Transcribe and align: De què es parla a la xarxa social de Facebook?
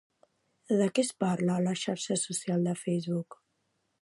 De 0.79 0.87
què 0.95 1.05
es 1.07 1.11
parla 1.25 1.57
a 1.59 1.63
la 1.67 1.75
xarxa 1.83 2.19
social 2.25 2.67
de 2.71 2.77
Facebook? 2.87 3.43